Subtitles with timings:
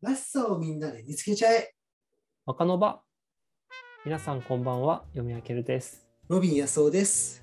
[0.00, 1.74] らしさをみんなで見つけちゃえ。
[2.46, 3.02] 若の場。
[4.04, 6.06] 皆さんこんばんは、読み明けるです。
[6.28, 7.42] ロビン安夫です。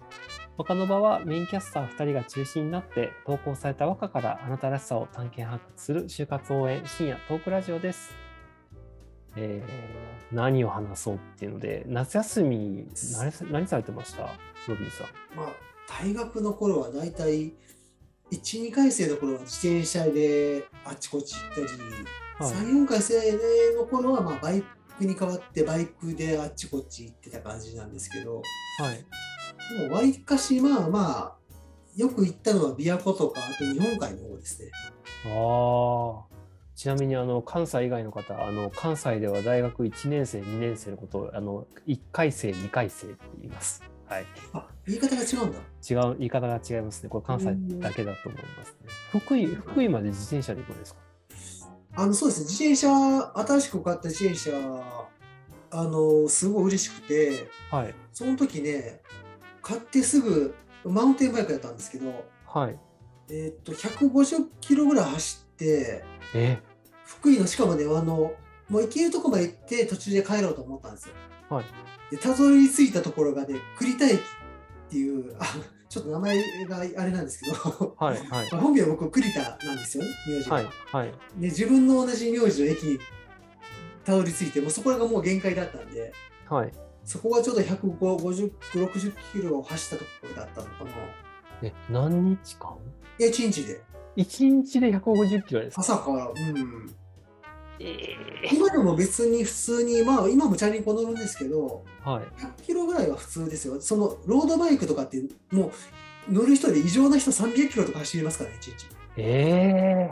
[0.58, 8.12] 若の場はメインキャスター2人が中心になって投稿された和歌からあなたらしさを探検発掘する就活応援深夜トークラジオです。
[9.36, 10.02] えー
[10.36, 12.88] 何を話そうっていうので夏休み
[13.18, 14.24] 何何されてました？
[14.68, 15.08] ロビンさん。
[15.36, 15.50] まあ、
[16.02, 17.54] 大学の頃はだいたい
[18.32, 21.68] 1、2回生の頃は自転車であちこち行ったり、
[22.42, 23.16] はい3、4回生
[23.76, 24.64] の頃はまあバイ
[24.98, 28.42] クに変わってバイクであちこち行ってた感じなんですけど、
[28.80, 29.06] はい。
[29.80, 31.36] でもわりかしまあまあ、
[31.96, 34.72] よく行ったのは琵琶湖とか、あと日本海の方ですね。
[35.26, 36.32] ああ。
[36.76, 43.84] ちなみにあの関西以外の方あの関西では大学1年生2年生のことをあの1回生2回生って言います。
[44.08, 44.26] はい。
[44.54, 45.60] あ、言い方が違うんだ。
[45.88, 47.10] 違う言い方が違いますね。
[47.10, 48.90] これ関西だけだと思いますね。
[49.12, 51.02] 福井福井まで自転車で行くんですか？
[51.96, 52.90] あのそうですね、自転車、
[53.48, 54.52] 新しく買った自転車、
[55.72, 59.02] あのすごい嬉しくて、はいその時ね、
[59.62, 62.78] 買ってすぐ、マウンテンバイクだったんですけど、はい。
[63.30, 66.60] えーっと、150キロぐらい走って、え？
[67.06, 68.34] 福井のしかもね、あの、
[68.70, 71.16] もう行けるとこまで行って途中で帰ろうと思ったんですよ。
[71.50, 71.66] はい。
[72.12, 74.20] で、たどり着いたところがね、栗田駅っ
[74.90, 75.46] ていう、あ
[75.92, 80.56] ちょっと名前があれなんですけど、はいはい まあ本名は僕、栗田なんですよね、名字が。
[80.56, 83.00] はいはいで自分の同じ名字の駅に
[84.06, 86.14] たどり着いてもうそこらがもう限界だったんで
[86.50, 86.72] はい。
[87.04, 90.92] そこがちょうど150、60キロを走ったところだったのかな。
[91.62, 92.78] え何日間？
[93.20, 93.82] いや、1日で。
[94.16, 95.82] 一日で150キロですか？
[95.82, 96.28] 朝から。
[96.28, 96.96] うん。
[97.84, 98.16] え
[98.52, 102.42] 今でも別に普通に、まあ今もチャリンコ乗るんですけど、はい。
[102.42, 103.82] 100キロぐらいは普通ですよ。
[103.82, 105.72] そのロードバイクとかっても
[106.30, 108.88] う乗る人で異常な人300キロとか走りますからね、1日。
[109.18, 110.12] え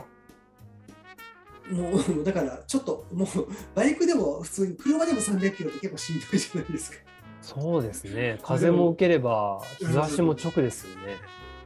[1.70, 3.28] もうだからちょっともう
[3.74, 6.96] バイクでも普通に車でも300キロって結構しんどいじゃないですか。
[7.42, 8.38] そうですね。
[8.42, 11.16] 風も受ければ日差しも直ですよね。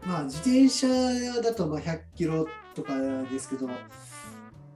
[0.06, 0.86] まあ自転車
[1.40, 2.92] だとまあ100キロとか
[3.24, 3.68] ですけど、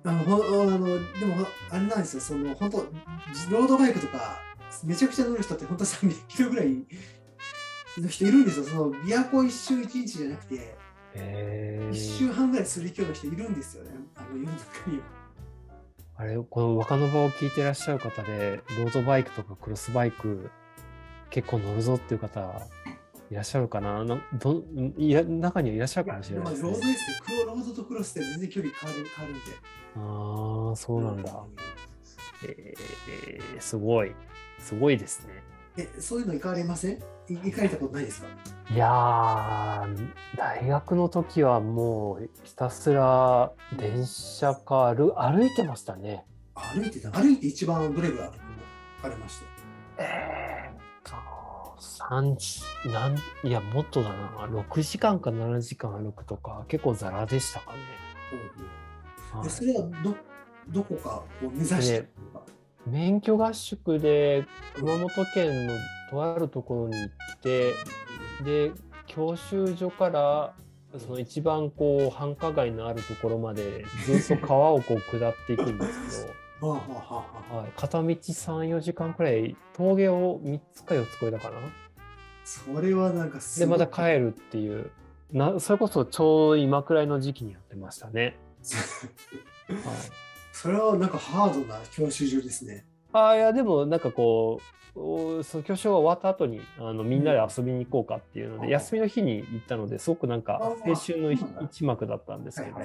[0.09, 0.87] あのほあの
[1.21, 2.79] でもあれなんですよ、その本当、
[3.51, 4.41] ロードバイクとか
[4.83, 6.69] めちゃくちゃ乗る人って本当300キロぐらい
[7.99, 10.77] の人いるんですよ、その琵琶湖一周一日じゃなくて、
[11.15, 15.05] え一周半ぐらいする勢いの人いるんですよね、あの世の中には。
[16.17, 20.51] あれこの若の場を聞いてらっしゃる方でロードバイクとかクロスバイク
[21.31, 22.67] 結構乗るぞっていう方
[23.31, 24.05] いらっしゃるかな？
[24.05, 24.63] など
[24.97, 26.87] いや中にはいらっしゃるかもしれないですねまあロード。
[26.89, 29.53] ですね、クロロードとクロスって全然距離変わる変わるんで。
[29.97, 31.45] ああそうなんだ。
[32.47, 34.15] えー、すごい
[34.59, 35.43] すごいですね。
[35.77, 36.99] え、そういうの行かれません？
[37.29, 38.29] い行かれたことないですか？
[38.71, 46.25] いやー大学の時はもうひたすら電車か歩歩いてましたね。
[46.55, 47.11] 歩いてた？
[47.11, 49.41] 歩いて一番どれぐらい歩かれまし
[49.97, 50.38] たえ
[51.81, 54.47] 3時なんいやもっとだな。
[54.47, 57.79] 6時間か7時間歩くとか結構ザラでしたかね。
[59.33, 59.45] はい。
[59.45, 60.17] でそれはど
[60.69, 62.09] どこかを目指して
[62.87, 65.73] 免許合宿で熊本県の
[66.11, 67.75] とあるところに行って
[68.43, 68.73] で
[69.07, 70.55] 教習所から
[70.99, 81.57] その一番こう繁華街のあるところまでずっと川をこう下っていくんですけど、はい、片道34時間くらい峠を3つか4つ越えたかな。
[82.45, 83.79] それはなんかすでごい。
[83.79, 84.91] また帰るっていう。
[85.33, 88.37] なそれこそちょうど今くらいの時期にやってましたね。
[89.69, 89.79] はい。
[90.53, 92.87] それはなんかハードな教習所ですね。
[93.13, 94.61] あーいやでもなんかこ
[94.95, 98.73] うおその教習が終わった後にあのみんなで遊びに行こうかっていうので、うん。
[98.73, 102.85] 休みの日に行ったのですごくなんか青春の一幕だったんですけど、は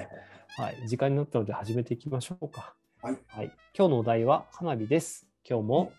[0.56, 0.74] はい。
[0.76, 2.74] はい、時間になったので始めていきましょうか。
[3.04, 5.26] はい今日のお題は花火です。
[5.46, 5.92] 今日も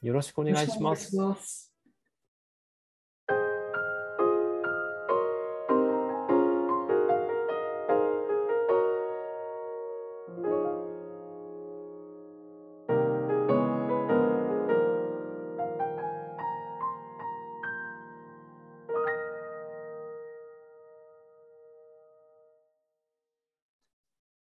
[0.00, 1.71] よろしくおお願いします。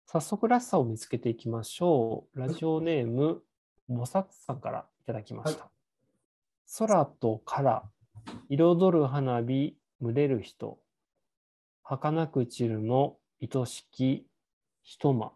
[0.08, 2.38] 早速らしさを見つけていきましょう。
[2.38, 3.42] ラジオネーム、
[3.88, 5.68] もさつさんからいただきました。
[6.78, 7.82] 空と空、
[8.48, 10.78] 彩る花火、群れる人、
[11.82, 14.28] 儚く散るの愛しき
[14.84, 15.32] 一間。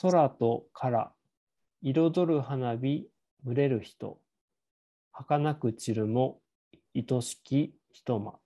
[0.00, 1.12] 空と空、
[1.82, 3.08] 彩る花火、
[3.44, 4.20] 群れる人、
[5.10, 6.38] 儚く散るも
[6.94, 8.38] 愛しき一間。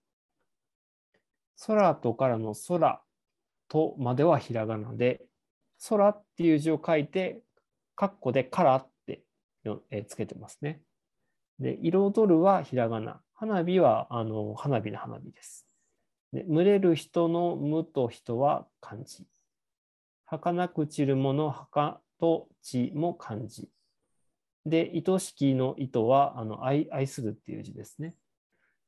[1.66, 3.02] 空と空の空
[3.70, 5.22] とまではひらがなで、
[5.88, 7.40] 空っていう字を書いて、
[7.94, 9.22] カッコでからって
[10.06, 10.82] つけてますね。
[11.58, 13.22] で、彩るはひらがな。
[13.32, 15.66] 花火はあの花火の花火です。
[16.32, 19.24] で、群れる人の無と人は漢字。
[20.26, 23.70] 儚く散るもの、墓と地も漢字。
[24.66, 28.14] で、愛しきの糸はあの愛愛するっていう字ですね。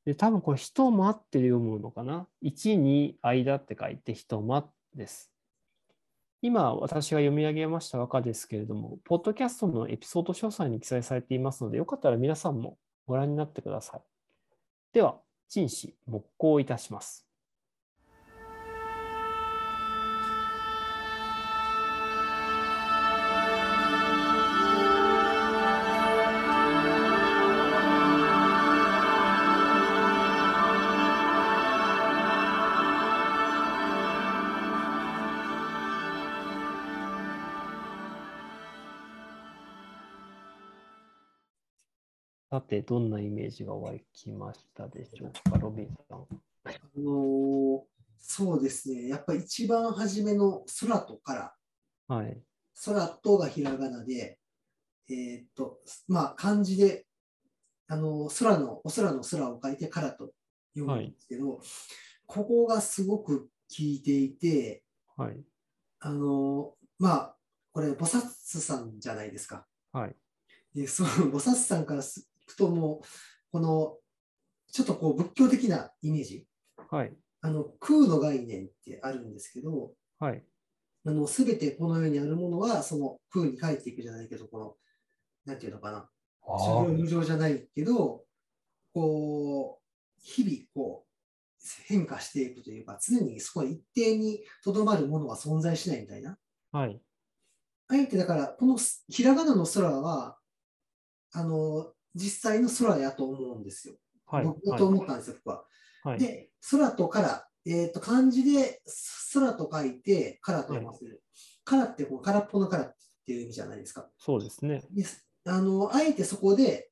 [0.05, 5.31] で、多分これ人間って読むのかな？1に間って書いて人間です。
[6.41, 14.01] 今、私が読み上げました和歌ですけれども、ポッドキャストのエピソード詳細に記載されていますので、よかったら皆さんもご覧になってください。
[14.93, 17.32] では、陳氏、木工いたします。
[42.53, 46.27] さて、どんなイメージが湧きましたでしょうか、ロビンさん。
[46.65, 47.81] あのー
[48.19, 49.09] そうですね。
[49.09, 51.55] やっぱり一番初めの空とか
[52.09, 52.39] ら、はい。
[52.85, 54.39] 空とがひらがなで、
[55.09, 55.79] えーっと、
[56.09, 57.07] まあ漢字で、
[57.89, 60.35] あのー空の、お空の空を書いてからと
[60.77, 61.59] 読むんですけど、
[62.27, 64.85] ここがすごく効いていて、
[65.17, 65.41] はい。
[66.01, 67.37] あのーまあ、
[67.73, 68.21] これ、菩薩
[68.61, 69.67] さんじゃないですか。
[69.91, 70.15] はい。
[70.75, 73.07] で、その菩薩さんからすくともう、
[73.51, 73.99] この、
[74.71, 76.47] ちょっとこう仏教的なイメージ、
[76.91, 77.13] はい。
[77.43, 80.43] あの空の概念ってあるんですけど、はい。
[81.05, 84.75] あの全てこの世にあるものはその空に帰っていくじゃないけど、この、
[85.45, 86.09] なんていうのかな、
[86.47, 88.25] あ修行無常じゃないけど、
[88.95, 91.13] こう、日々こう、
[91.87, 96.37] 変化していくというか、常にそこに一定にとどまるものは存在しないみたいな。
[96.73, 97.01] はい。
[97.89, 100.39] あえてだから、このすひらがなの空は、
[101.33, 103.95] あの、実際の空やと思うんですよ。
[104.27, 104.45] はい。
[104.45, 105.65] 僕だと思ったんですよ、僕は。
[106.05, 106.19] はい。
[106.19, 108.83] で、空とから、えっ、と、漢字で
[109.35, 111.23] 空と書いて、からと読ませる。
[111.65, 112.95] からってこう、空っぽのからっ
[113.27, 114.09] ていう意味じゃないですか。
[114.19, 114.83] そうですね。
[115.45, 116.91] あの、あえてそこで、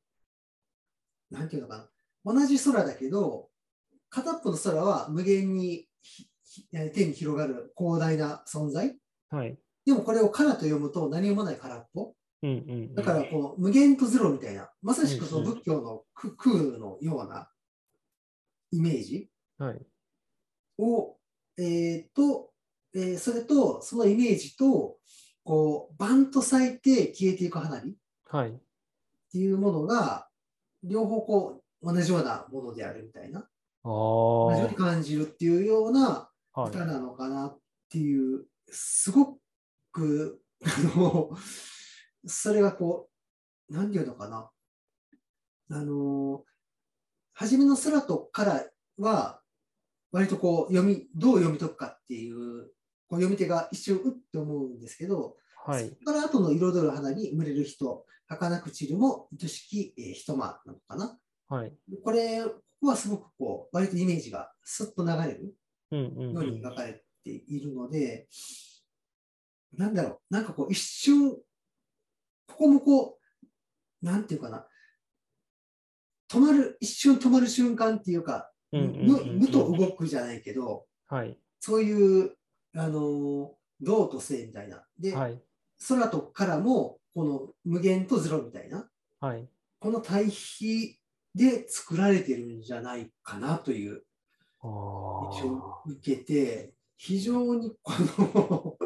[1.31, 1.88] なんていうのか
[2.25, 2.34] な。
[2.34, 3.49] 同じ空だけど、
[4.11, 8.96] 片っぽの空は無限にひひ天に広がる広大な存在。
[9.31, 9.56] はい。
[9.87, 12.14] でもこれをからと読むと何もない空っぽ。
[12.94, 17.50] だからこう無限とゼロみたいな、まさしくその仏教の空空のような
[18.72, 19.28] イメージ
[19.58, 19.87] はい。
[20.78, 21.16] を、
[21.58, 22.50] えーと、
[22.94, 24.96] えーそれとそのイメージと、
[25.44, 27.92] こう、バンと咲いて消えていく花火っ
[28.31, 28.58] はい。
[29.31, 30.28] ていうものが、
[30.82, 33.46] 両方こう、同じようなものであるみたいな。
[33.84, 36.70] 同じように感じるっていうようなはい。
[36.70, 37.58] 歌なのかなっ
[37.90, 39.38] ていう、すご
[39.92, 41.31] く、あの、
[42.26, 43.08] それがこ
[43.69, 44.50] う、なんていうのかな。
[45.72, 46.44] あの、
[47.32, 48.64] 初めの空とから
[48.99, 49.40] は、
[50.12, 52.72] 割とこう、読み、どう読み解くかっていう、
[53.08, 55.94] こう読み手が一瞬うって思うんですけど、はいそ。
[55.96, 61.19] こから後の彩る花に群れる人、儚く散るも愛しき、えー人間なのかな。
[61.49, 61.73] はい。
[62.05, 65.44] これ、ここはすごくこう、割とイメージがスッと流れる。
[65.44, 65.52] よ
[65.90, 66.55] ううん。
[66.55, 68.28] に描かれているので、
[69.73, 71.37] なんだろう、なんかこう一瞬、
[72.50, 73.19] ここもこ
[74.02, 74.66] う、なんていうかな、
[76.30, 81.37] 止まる、一瞬止まる瞬間っていうか、うんうんうん無と動くじゃないけど、はい。
[81.59, 82.37] そういう、
[82.76, 83.49] あのー、
[83.80, 84.85] 動と静みたいな。
[84.99, 85.42] で、はい。
[85.88, 88.88] 空とからも、この無限とゼロみたいな、
[89.21, 89.49] はい。
[89.80, 90.99] この対比
[91.35, 94.02] で作られてるんじゃないかなという
[94.62, 95.90] あ印象をあ。
[95.90, 98.78] 受けて、非常にこの、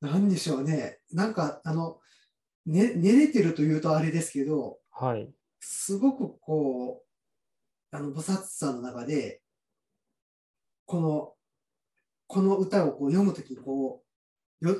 [0.00, 1.98] なんでしょうね、なんか、あの、
[2.68, 5.28] ね、寝れてるというとあれですけど、はい。
[5.58, 7.02] すごくこ
[7.92, 9.40] う、あの、菩薩さんの中で、
[10.84, 11.32] この、
[12.26, 14.02] この歌をこう読むときに、こ
[14.60, 14.76] う、よ、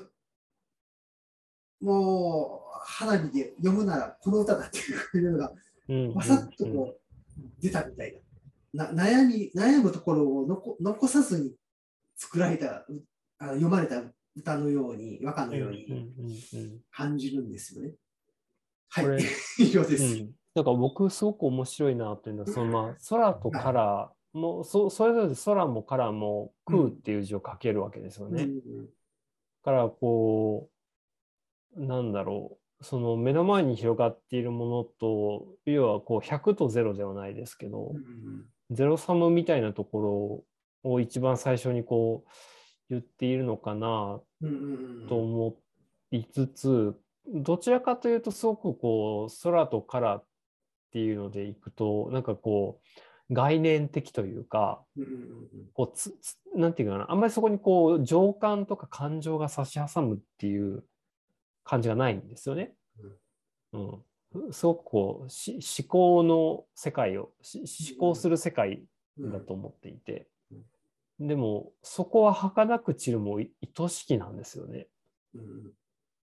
[1.80, 4.78] もう、花火で読むならこの歌だって
[5.16, 5.52] いうのが、
[5.88, 8.20] うんわさっとこう出たみたい
[8.74, 8.92] な。
[8.92, 11.54] な悩み、悩むところを残残さずに
[12.16, 13.02] 作られた、う
[13.38, 14.02] あの読まれた
[14.36, 16.12] 歌のように、和歌のように
[16.90, 17.88] 感じるんですよね。
[17.88, 19.18] はいこれ、
[19.58, 20.22] 以上です。
[20.22, 28.44] うん、だから僕すごく面白いなっていうのは そのまあ空とカラーもそそれぞれ空もカラーも空っていう字を書けるわけですよね。
[28.44, 28.88] うん
[29.64, 30.70] だからこ
[31.76, 40.44] うなんだろうその目の前に広がっているものと要はこう100と0ではないですけどうんゼロサムみたいなとこ
[40.84, 42.30] ろを一番最初にこう
[42.90, 44.20] 言っているのかな
[45.08, 45.56] と思
[46.10, 46.94] いつつ、
[47.26, 50.24] どちらかというとすごくこう空と空っ
[50.92, 52.80] ていうのでいくとなんかこ
[53.30, 54.82] う概念的というか
[55.74, 60.84] こうつつなんていうかなあんまりそこにこう情感とか感情が差し挟むっていう
[61.64, 62.72] 感じがないんですよね。
[63.74, 63.78] う
[64.48, 68.82] ん、すごくこうし思考の世界をし思考する世界
[69.18, 70.28] うんだと思っていて、
[71.18, 74.86] でもそこは儚く散るもい愛しきなんですよね。
[75.34, 75.40] うん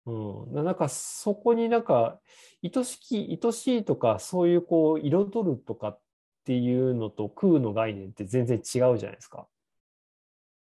[0.06, 2.18] うんうん、ななんかそこになんか
[2.62, 6.00] 愛しき愛しいとかそういうこう彩るとかっ
[6.44, 9.46] ていうのと空の概念って全然違うじゃないですか。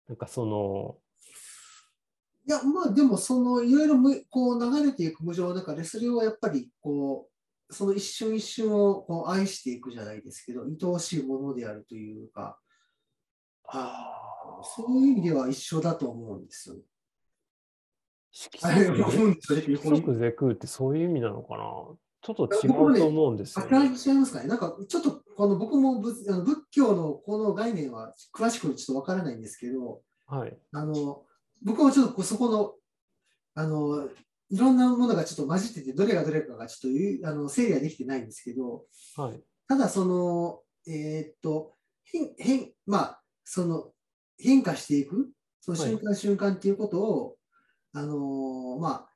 [0.09, 0.97] なんかその
[2.47, 7.29] いや、まあでも、そのいろいろむこう流れていく無常の中で、それをやっぱりこ
[7.69, 12.59] う、その一瞬一瞬をこう愛していくじゃないですけど、愛おしいものであるというか、
[13.73, 16.83] あそういう意味では一緒だと思うんですよね。
[18.33, 21.65] 色即是空ってそういう意味なのかな？
[22.23, 23.87] ちょっと違うと思うんですあよ、ね。
[23.87, 24.49] 違いますかね？
[24.49, 30.57] なんかちょっとこの僕も仏あの仏教のこの概念は詳しくちょっとわからないんですけど、はい。
[30.73, 31.23] あの
[31.65, 32.75] 僕もちょっとそこの
[33.55, 34.09] あの
[34.51, 38.85] いろんなものがちょっと混じってて、どれがどれかがちょっとあの整理はできてないんですけど、
[39.17, 39.41] はい。
[39.69, 41.75] ただその、えーっと、
[42.05, 43.93] 変、変、まあ、その
[44.39, 45.31] 変化していく、
[45.61, 47.37] そのはい瞬間瞬間っていうことを、
[47.93, 49.11] あのーまあ、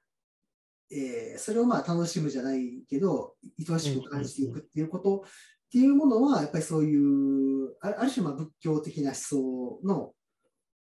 [0.90, 3.34] えーそれをまあ楽しむじゃないけど、
[3.68, 5.22] 愛しく感じていくっていうことっ
[5.70, 10.12] ていうものは、やっぱりそういう、あある種まあ仏教的な思想の、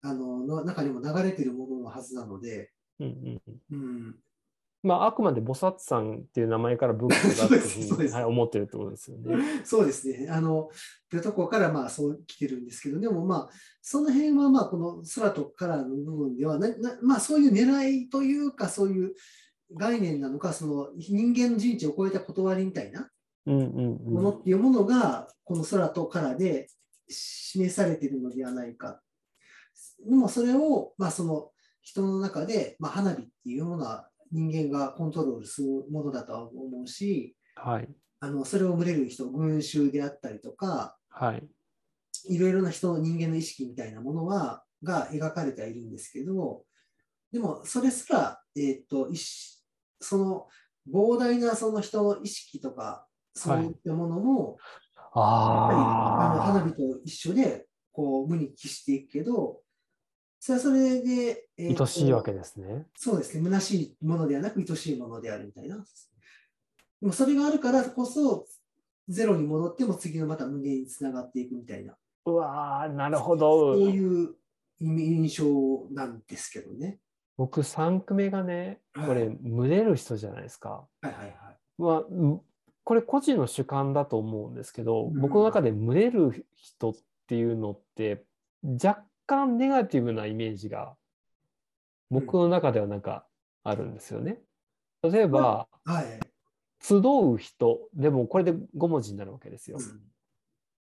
[0.02, 3.42] あの、の中にも流れてるもののはずなので、うんうん
[3.72, 3.80] うん。
[3.80, 4.16] うん、
[4.86, 9.36] まあ、あくまで菩薩さんっていう名前から仏教だっていうふそうですうに、はい、思ってるってことですよね。
[9.66, 10.28] そうですね。
[10.30, 10.70] あの、
[11.10, 13.50] というところからまあそう来てるんですけど、でもまあ、
[13.82, 19.16] その辺はまあこの空と空の部分ではな、なまあそういう狙いというか、そういう
[19.74, 23.10] 概念なのか、その人間の人知を超えた断りみたいな
[23.48, 26.68] うんうんものっていうものが、この空と空で
[27.10, 29.02] 示されているのではないか。
[30.08, 31.50] でもそれを、まあその
[31.82, 37.88] 人の中で、まあ花火っていうものは人間がコントロールするものだとは思うし、はい。
[38.20, 41.48] あのそれを群れる人、群衆であったりとか、はい。
[42.28, 46.64] いろいろな人の人間の意識みたいなものは、が描かれてはいるんですけど、
[47.32, 49.10] でもそれすら、えーっと、
[50.02, 50.48] その
[50.92, 54.58] 膨大なその人の意識とか、そういったものも、
[54.92, 59.62] やっぱりあのあ花火と一緒で、こう、無に帰していくけど、
[60.46, 62.86] それはそれで、えあ、ー愛しいわけですね。
[62.96, 65.78] そうですね、虚しいものではなく、愛しいものであるみたいな。
[65.78, 68.46] でもそれがあるからこそ、
[69.08, 71.96] ゼロに戻っても次のまた無限につながっていくみたいな。
[72.28, 73.90] うわーなるほそどう。
[73.90, 74.36] いう
[74.80, 75.46] 印象
[75.90, 77.00] なんですけどね。
[77.38, 80.86] 僕、3句目がね、これ、群れる人じゃないですか。
[81.02, 81.36] はいはいはい。
[81.80, 82.42] まあ、うん
[82.84, 88.24] これ個人の主観だと思うんですけど、うん僕の中で群れる人っていうのって
[88.64, 90.96] 若干ネガティブなイメージが
[92.10, 93.26] 僕の中ではなんか
[93.64, 94.40] あるんですよね。
[95.04, 96.20] 例えば、はい。
[96.82, 99.78] 集う人でもこれで5文字になるわけですよ。
[99.78, 100.00] だか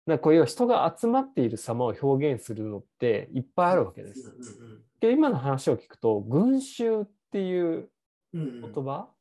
[0.07, 4.29] らこういう人が集まっている様を表現するのっていっぱいあるわけです。
[4.29, 7.89] うんで今の話を聞くと群衆っていう
[8.33, 9.13] 言葉っ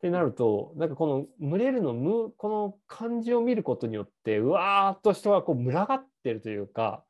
[0.00, 7.02] てなると、なんかこの群れるのむ、この漢字を見ることによって、うわーっと人がこう群がってるというか、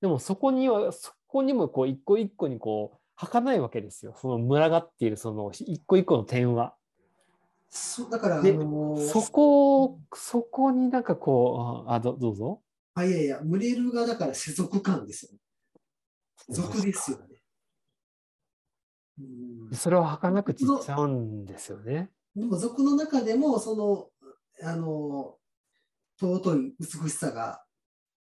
[0.00, 4.14] でもそこには、そこにもこう一個一個にこう、儚いわけですよ。
[4.16, 6.74] その群がっているその一個一個の点は。
[7.68, 12.62] そうだから、あでのーそこを、そこになんかこう、あ、どどうぞ。
[12.94, 15.38] あ、いやいや、群れるがだから世俗感ですよね。
[16.48, 17.24] 俗ですよね。
[19.20, 19.22] う
[19.72, 22.10] んそれを儚く散っちゃうんですよね。
[22.36, 24.10] でも俗の中でも、その、
[24.62, 25.36] あの、
[26.20, 27.64] 尊い美しさが、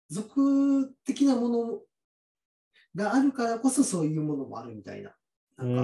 [0.10, 1.80] 俗的なもの
[2.96, 5.16] があるからこそそういうものもあるみたいな。
[5.58, 5.84] うな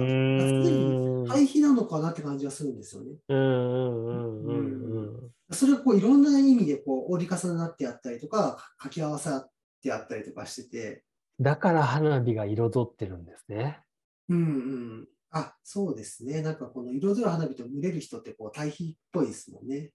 [0.64, 3.12] 常にうん対比なのかなって感じがするんですよね。
[3.28, 5.00] うんうんうんう
[5.50, 5.54] ん。
[5.54, 9.50] それがこういろんな意味でこう折り重なってあったりとか、掛け合わさっ
[9.82, 11.04] てあったりとかしてて、
[11.40, 13.80] だから花火が彩ってるんですね。
[14.28, 14.40] うんう
[15.02, 15.08] ん。
[15.30, 16.42] あ、そうですね。
[16.42, 19.90] なんかこの彩る花火と群れる人ってこう対比っぽいですもんね。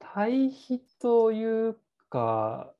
[0.00, 1.76] 対比という
[2.08, 2.72] か、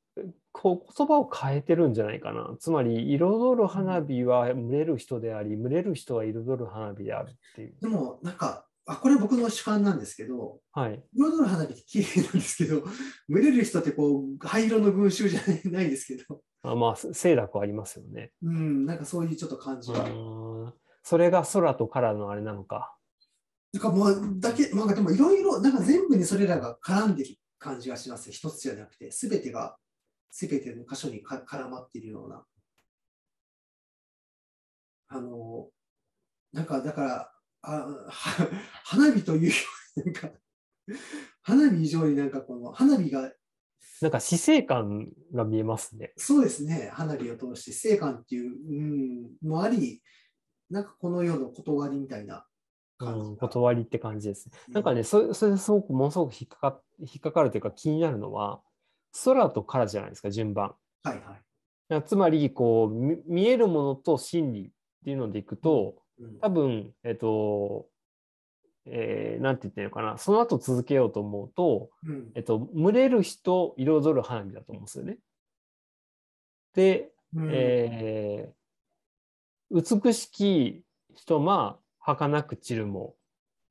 [0.60, 2.56] こう言葉を変えてるんじゃないかな。
[2.58, 7.74] つまり、彩る花火は群れる人であり、群れる人は彩る花火であるっていう。
[7.80, 11.00] でもなんか、あ、これ僕の主観なんですけど、はい。
[11.14, 12.82] 彩る花火って綺麗なんですけど、
[13.28, 18.32] 群れる人ってこう灰色の群衆じゃないないですけど、あまあ、清濁ありますよね。
[18.42, 19.92] うん、なんかそういうちょっと感じ
[21.02, 22.96] それが空とカラーのあれなのか。
[23.72, 28.32] なんかもう、だけ、なんかでもいろいろ、なんか全部にそれらが絡んでる感じがします。
[28.32, 29.76] 一つじゃなくて、すべてが、
[30.30, 32.44] すべての箇所にか絡まっているような。
[35.08, 35.68] あの、
[36.52, 37.32] なんか、だから、
[37.62, 37.70] あ
[38.08, 38.48] は
[38.84, 39.52] 花火というよ
[39.96, 40.30] り、なんか、
[41.42, 43.32] 花火以上になんかこの、花火が、
[44.00, 46.12] なんか死生観が見えますね。
[46.16, 50.02] そうですね、花火を通して、聖観っていう、うん、もあり、
[50.70, 52.46] なんかこの世の断りみたいな
[53.00, 53.48] うん、が。
[53.48, 54.58] 断りって感じですね。
[54.68, 58.60] なんかね、それそれですごくものすごく引っかか引っかかるというか気になるのは、
[59.24, 60.74] 空とカラーじゃないですか、順番。
[61.02, 61.22] はい
[61.90, 62.02] はい。
[62.04, 64.70] つまりこうみ見えるものと真理っ
[65.04, 67.86] ていうのでいくと、うん多分、えっと、
[68.84, 75.18] えーなんて言ってるのかな、その後続けようと思うと、うんえっと、群れる人、彩る花火だと思うんですよね。
[76.74, 78.58] で、うんえー
[79.70, 80.82] 美しき
[81.14, 83.14] 人ま儚く散るも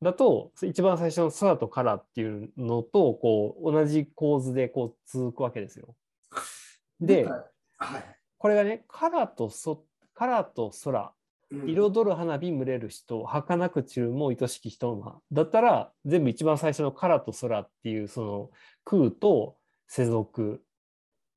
[0.01, 5.95] だと一番最初の空とカラーっていうのとこう同じ構図でこう続くわけですよ。
[6.99, 8.17] ではい。
[8.37, 11.13] これがねカラーとそカラーと空
[11.49, 18.51] うん彩る花火群れる人儚く散るも愛しき人まだったら全部一番最初のカラーと空っていうその
[18.83, 20.61] 空と世俗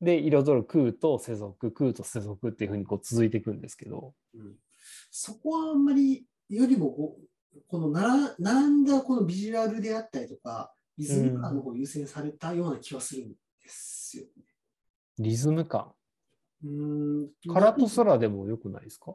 [0.01, 4.15] で彩る空と世俗空と世俗っていうふうにこう続いていくんですけど。
[4.35, 4.57] うん
[5.11, 7.25] そこはあんまりよりもこう
[7.69, 13.37] このなら並んだこのビジュアルであったりとか、リズム感の方が優先されたような気はするんで
[13.69, 14.25] すよ。
[15.19, 15.93] リズム感。
[16.63, 19.15] うーんカラと空でもよくないですか？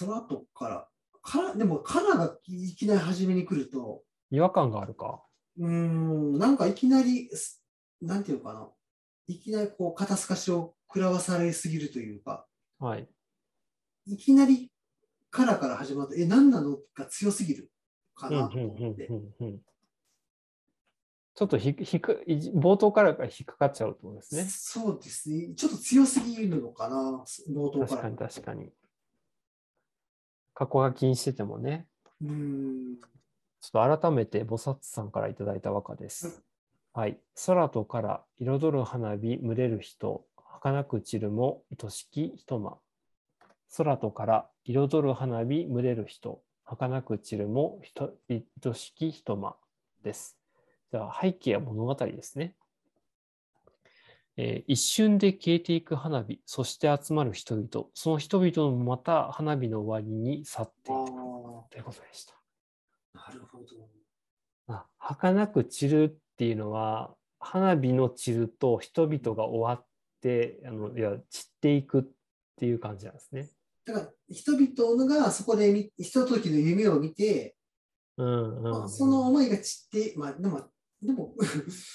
[0.00, 0.88] 空とから、
[1.22, 5.22] からでもカラがいきなり初めに来ると、違和感があるか？
[5.58, 7.64] うーん、なんかいきなり、す
[8.00, 8.68] なんていうのかな、
[9.26, 12.46] いきなりこう肩透かしを食らわされすぎるというか、
[12.78, 13.08] はい。
[14.06, 14.70] いきなり
[15.30, 17.70] カラから始まって、え、何なのが強すぎる？
[18.14, 19.06] かうんうんなと思って。
[19.06, 19.58] うんうんうん
[21.34, 24.44] ちょっとひひくいじ冒頭からが引っかかっちゃうってことですね。
[24.50, 25.54] そうですね。
[25.54, 27.86] ちょっと強すぎるのかな、冒頭か。
[27.86, 28.72] 確からに確かに。
[30.52, 31.86] 過去が気にしててもね。
[32.20, 32.96] うーん。
[33.60, 36.42] ちょっと改めて菩薩さんからいただいた和歌です。
[36.92, 37.20] はい。
[37.46, 42.78] 空とから彩る花火群れる人、儚く散るも愛しき人間。
[43.76, 49.56] 空とから彩る花火群れる人、儚く散るもひと愛しき人間
[50.04, 50.36] です。
[50.92, 52.54] じゃあ背景や物語ですね。
[54.36, 61.06] えー一瞬で消えていく花火、そして集まる人々、その人々もまた花火の終わりに去っていく
[61.70, 62.34] ということでした。
[63.14, 63.64] なるほど。
[64.66, 69.86] あ儚く散るっていうのは花火の散ると人々が終わっ
[70.20, 72.04] てあのいや散っていくっ
[72.56, 73.48] ていう感じなんですね。
[73.88, 77.56] だから、人々がそこでみひとときの夢を見て、
[78.18, 80.68] うんうんまあその思いが散って、まあ、でも、
[81.00, 81.34] でも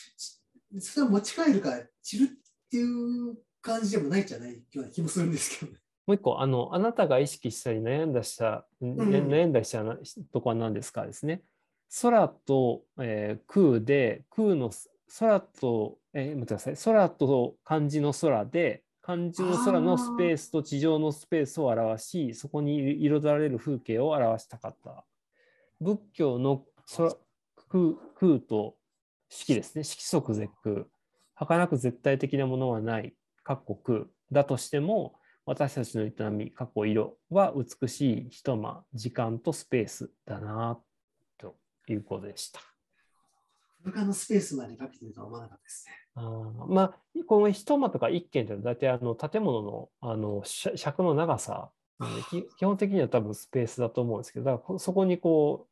[0.79, 2.27] それは持ち帰るから散るっ
[2.71, 5.71] ていう感じでもないじゃないような気もするんですけど。
[6.05, 9.97] もう一個あのあなたが意識したり悩んだした、んん悩んだりしたな
[10.33, 11.43] とこは何ですかですね。
[12.01, 14.71] 空と、えー空で空の
[15.19, 25.03] 空と、えー待ってください空と漢字の空で漢字の空のスペースと地上のスペースを表しそこに彩られる風景を表したかった。
[25.81, 26.63] 仏教の
[26.95, 27.09] 空
[27.67, 28.75] 空空と
[29.27, 29.83] 色ですね。
[29.83, 30.85] 色即絶空
[31.35, 33.13] 儚く絶対的なものはない。
[33.43, 38.27] かっこ空だとしても私たちの営み過去色は美しい。
[38.29, 40.79] 一間時間とスペースだな
[41.37, 41.57] と
[41.89, 42.72] いうことでした。
[43.83, 45.93] 空間のスペースまでかけてるとは思わなかったですね。
[46.15, 51.71] あーまあこの一間とか一軒というのは大体あの建物のあのし尺の長さ
[52.29, 55.67] 基本的には多分スペースだと思うんですけどだからこそこにこ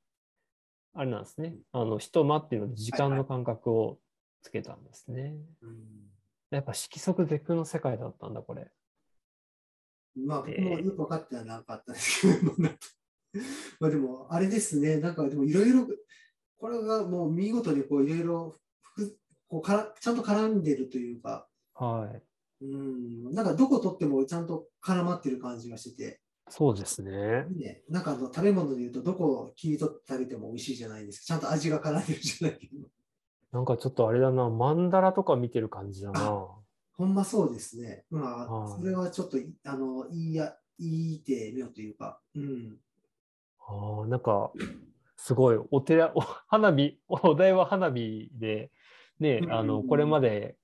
[0.95, 3.99] うあれなんですねあの一間っていうので時間の感覚を
[4.41, 5.35] つけたんですね。
[5.61, 6.11] うん
[6.51, 8.67] やっぱ色即絶空の世界だったんだこれ。
[10.15, 12.53] まあ、僕もよく分かってはなかったですけど、
[13.79, 15.87] まあでも、あれですね、なんかでもいろいろ、
[16.61, 18.55] これがもう見事にこういろいろ
[18.93, 22.07] ふこうからちゃんと絡んでるというか、は
[22.61, 22.63] い。
[22.63, 27.45] うん、なんかどこ取ってもちゃんと絡まってる感じがしてて、そうですね。
[27.57, 31.25] ね、なんかあの食べ物で言うと、どこを切り取って食べても美味しいじゃないですか。
[31.25, 32.87] ちゃんと味が絡んでるじゃないけど。
[33.53, 36.47] なんかちょっとあれだな、マンダラとか見てる感じだな。
[36.93, 38.05] ほんまそうですね。
[38.11, 42.77] まあ、はいそれはちょっとい、あの、いいや、いいてみようというか、うん。
[43.59, 44.51] ああ、なんか、
[45.23, 48.71] すごい、お寺、お花火、お題は花火で、
[49.19, 50.55] ねう、んあのこれまで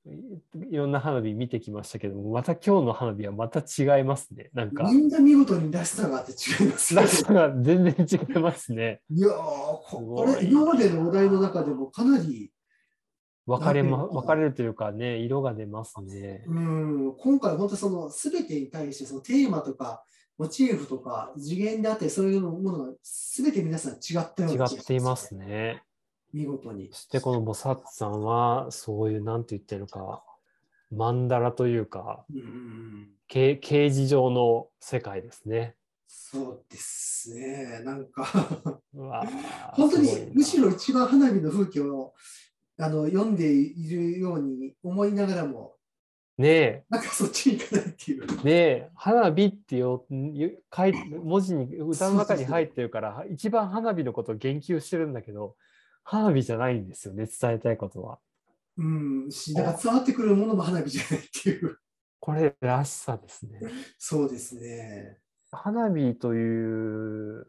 [0.72, 4.50] いろんな花火見てきましたけども、また今日の花火はまた違いますね。
[4.54, 7.02] なんか、みんな見事に出したがあって違いますね。
[7.04, 9.02] ラストが全然違いますね。
[9.12, 12.52] いやこれ今までのお題の中でもかなり、
[13.46, 16.44] 分かれま、分かれるというかね、色が出ますね。
[16.48, 20.04] うん、今回本当その全てに対してそのテーマとか
[20.38, 22.94] モチーフとか次元であったりそういうものが
[23.36, 25.84] 全て皆さん違ったよう違な気がしっていますね。
[26.34, 26.90] 見事に。
[26.92, 30.24] そしてこのボサッツさんは、そういう、なんて言ってるのか、
[30.94, 35.76] 曼荼羅というか、うん形事上の世界ですね。
[36.08, 37.82] そうですね。
[37.84, 38.24] なんか
[39.74, 42.14] 本当にむしろ一番花火の風景を
[42.78, 45.77] あの読んでいるように思いながらも、
[46.38, 48.28] ねえ、なんかそっちに行かないっていう。
[48.44, 55.56] ねえ、花火ってよゆ書い文字に歌の中に入ってるから、一番花火のことを言及してるんだけど、
[56.04, 58.20] 花火じゃないんですよね、伝えたいことは。
[58.78, 61.80] うん、し、だから伝わってくるものも花火じゃないっていう。
[62.20, 63.60] これらしさですね。
[63.98, 65.18] そうですね。
[65.52, 67.48] 花火という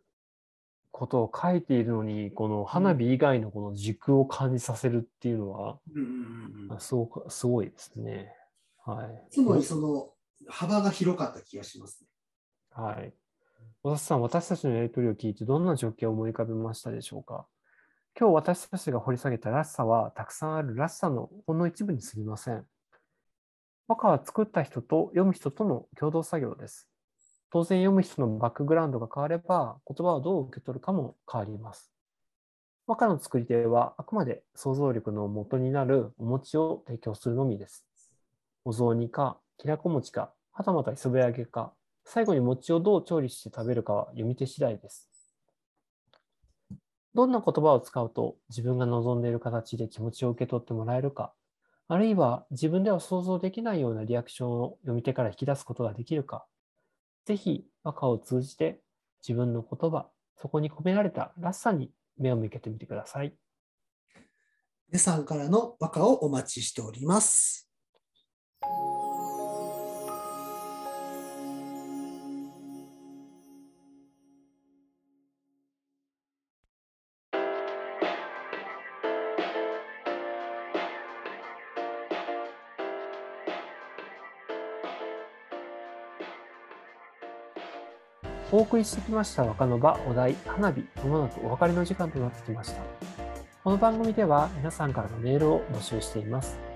[0.90, 8.34] ことを書いているのに、この花火以外のこの軸を感じさせるっていうのは、うんうんうんうんあすごくすごいですね。
[8.88, 9.24] はい。
[9.30, 10.08] つまりその
[10.48, 12.08] 幅が広かった気がしますね。
[12.70, 13.12] はい。
[13.82, 17.46] 小田さん、私たちのやりとりを聞いてどんな状況を思い浮かべましたでしょうか？
[18.18, 22.64] 今日私たちが掘り下げたらしさはたくさんあるらしさのほんの一部に過ぎません。
[23.88, 26.88] 和歌は作った人と読む人との共同作業です。
[27.50, 31.92] 当然読む人のバックグラウンドが変われば言葉をどう受け取るかも変わります。
[32.86, 37.84] 和歌の作り手はあくまで想像力の元になるお餅を提供するのみです。
[38.68, 41.72] お雑煮か、きなこ餅か、はたまた磯辺揚げか、
[42.04, 45.08] 最後に餅をどう調理して食べるかは読み手次第です。
[47.14, 51.32] どんな言葉を使うと自分が望んでいる形で気持ちを受け取ってもらえるか、
[51.88, 56.44] あるいは自分では想像できないようなリアクションを読み手から引き出すことができるか、
[57.24, 58.82] ぜひ和歌を通じて
[59.26, 63.34] 自分の言葉、そこに込められたらしさに目を向けてみてください。
[64.90, 67.67] 皆さんからの和歌をお待ちしております。
[88.50, 92.80] お送りしてきました若の場お題花火まもなくお別れの時間となってきました。
[93.62, 96.67] この番組では皆さんからのメールを募集しています。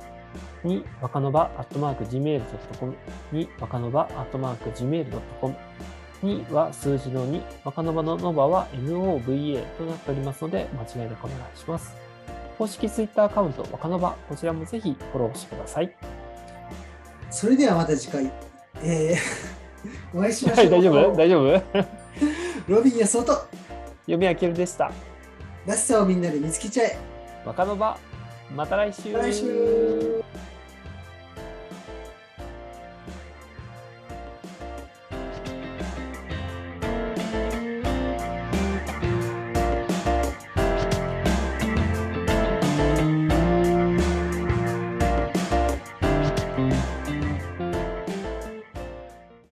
[0.65, 2.95] 2若の場アットマーク Gmail.com
[3.33, 5.55] 2若の場アットマーク Gmail.com
[6.23, 11.95] 2は数字の2若の場のノバは NOVA となっておりますので間違いなくお願いします。
[12.59, 15.93] 公式 Twitter アカウント若の場こちらもぜひフォローしてください。
[17.31, 18.31] それではまた次回、
[18.83, 19.17] えー、
[20.17, 20.73] お会いしましょう。
[20.73, 21.17] はい大丈夫？
[21.17, 22.03] 大丈夫？
[22.69, 23.33] ロビンやソト、
[24.03, 24.93] 読みあけるでした。
[25.67, 26.99] らしさをみんなで見つけちゃえ。
[27.45, 27.99] 若の場
[28.55, 29.13] また来週。
[29.13, 30.12] 来週